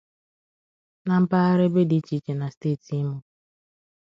Na 1.05 1.15
mpaghara 1.23 1.63
ebe 1.67 1.81
dị 1.89 1.97
iche 1.99 2.13
iche 2.15 2.15
iche 2.25 2.33
na 2.39 2.47
steeti 2.55 2.91
Imo 3.01 3.17